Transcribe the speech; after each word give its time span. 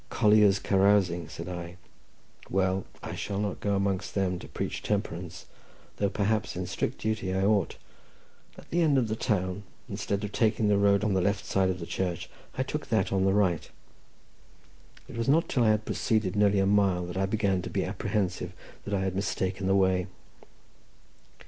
"Colliers 0.09 0.57
carousing," 0.57 1.29
said 1.29 1.47
I. 1.47 1.77
"Well, 2.49 2.85
I 3.03 3.13
shall 3.13 3.37
not 3.39 3.59
go 3.59 3.75
amongst 3.75 4.15
them 4.15 4.39
to 4.39 4.47
preach 4.47 4.81
temperance, 4.81 5.45
though 5.97 6.09
perhaps 6.09 6.55
in 6.55 6.65
strict 6.65 6.97
duty 6.97 7.31
I 7.35 7.45
ought." 7.45 7.75
At 8.57 8.67
the 8.71 8.81
end 8.81 8.97
of 8.97 9.09
the 9.09 9.15
town, 9.15 9.61
instead 9.87 10.23
of 10.23 10.31
taking 10.31 10.69
the 10.69 10.79
road 10.79 11.03
on 11.03 11.13
the 11.13 11.21
left 11.21 11.45
side 11.45 11.69
of 11.69 11.79
the 11.79 11.85
church, 11.85 12.31
I 12.57 12.63
took 12.63 12.87
that 12.87 13.13
on 13.13 13.25
the 13.25 13.33
right. 13.35 13.69
It 15.07 15.17
was 15.19 15.29
not 15.29 15.47
till 15.47 15.65
I 15.65 15.69
had 15.69 15.85
proceeded 15.85 16.35
nearly 16.35 16.57
a 16.59 16.65
mile 16.65 17.05
that 17.05 17.15
I 17.15 17.27
began 17.27 17.61
to 17.61 17.69
be 17.69 17.85
apprehensive 17.85 18.53
that 18.85 18.95
I 18.95 19.01
had 19.01 19.13
mistaken 19.13 19.67
the 19.67 19.75
way. 19.75 20.07